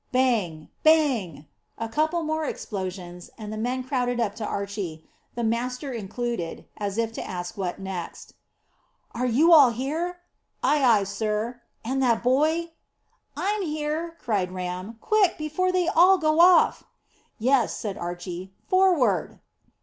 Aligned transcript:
Bang 0.11 0.69
bang 0.81 1.45
a 1.77 1.87
couple 1.87 2.23
more 2.23 2.43
explosions, 2.45 3.29
and 3.37 3.53
the 3.53 3.57
men 3.57 3.83
crowded 3.83 4.19
up 4.19 4.33
to 4.33 4.43
Archy, 4.43 5.07
the 5.35 5.43
master 5.43 5.93
included, 5.93 6.65
as 6.77 6.97
if 6.97 7.13
to 7.13 7.23
ask 7.23 7.55
what 7.55 7.77
next. 7.77 8.33
"Are 9.13 9.27
you 9.27 9.53
all 9.53 9.69
here?" 9.69 10.17
"Ay, 10.63 10.83
ay, 10.83 11.03
sir." 11.03 11.61
"And 11.85 12.01
that 12.01 12.23
boy?" 12.23 12.71
"I'm 13.37 13.61
here," 13.61 14.17
cried 14.19 14.51
Ram. 14.51 14.97
"Quick, 15.01 15.37
before 15.37 15.71
they 15.71 15.87
all 15.87 16.17
go 16.17 16.39
off." 16.39 16.83
"Yes," 17.37 17.77
said 17.77 17.95
Archy. 17.95 18.55
"Forward!" 18.67 19.39